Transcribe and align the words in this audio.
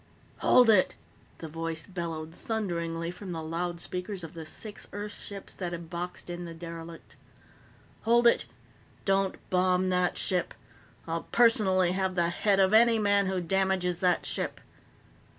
_"Hold 0.41 0.67
it!" 0.71 0.95
The 1.37 1.47
voice 1.47 1.85
bellowed 1.85 2.33
thunderingly 2.33 3.11
from 3.11 3.33
the 3.33 3.43
loud 3.43 3.79
speakers 3.79 4.23
of 4.23 4.33
the 4.33 4.47
six 4.47 4.87
Earth 4.93 5.13
ships 5.13 5.53
that 5.53 5.73
had 5.73 5.91
boxed 5.91 6.27
in 6.27 6.45
the 6.45 6.55
derelict. 6.55 7.15
"Hold 8.01 8.25
it! 8.25 8.45
Don't 9.05 9.35
bomb 9.51 9.89
that 9.89 10.17
ship! 10.17 10.55
I'll 11.05 11.27
personally 11.31 11.91
have 11.91 12.15
the 12.15 12.29
head 12.29 12.59
of 12.59 12.73
any 12.73 12.97
man 12.97 13.27
who 13.27 13.39
damages 13.41 13.99
that 13.99 14.25
ship!" 14.25 14.59